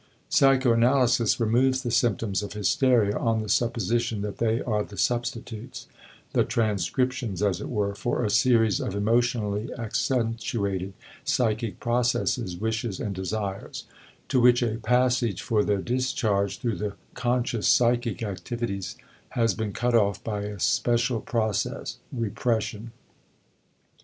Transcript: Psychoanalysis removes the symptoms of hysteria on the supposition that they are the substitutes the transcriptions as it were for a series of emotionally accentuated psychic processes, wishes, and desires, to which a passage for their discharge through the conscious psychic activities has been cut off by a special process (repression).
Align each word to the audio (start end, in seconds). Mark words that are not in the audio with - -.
Psychoanalysis 0.29 1.39
removes 1.39 1.83
the 1.83 1.91
symptoms 1.91 2.41
of 2.41 2.53
hysteria 2.53 3.15
on 3.15 3.43
the 3.43 3.47
supposition 3.49 4.23
that 4.23 4.39
they 4.39 4.59
are 4.59 4.83
the 4.83 4.97
substitutes 4.97 5.85
the 6.33 6.43
transcriptions 6.43 7.43
as 7.43 7.61
it 7.61 7.69
were 7.69 7.93
for 7.93 8.25
a 8.25 8.29
series 8.31 8.79
of 8.79 8.95
emotionally 8.95 9.71
accentuated 9.77 10.93
psychic 11.23 11.79
processes, 11.79 12.57
wishes, 12.57 12.99
and 12.99 13.13
desires, 13.13 13.85
to 14.27 14.39
which 14.41 14.63
a 14.63 14.79
passage 14.79 15.43
for 15.43 15.63
their 15.63 15.83
discharge 15.83 16.57
through 16.57 16.77
the 16.77 16.95
conscious 17.13 17.67
psychic 17.67 18.23
activities 18.23 18.95
has 19.29 19.53
been 19.53 19.71
cut 19.71 19.93
off 19.93 20.23
by 20.23 20.41
a 20.41 20.59
special 20.59 21.21
process 21.21 21.97
(repression). 22.11 22.91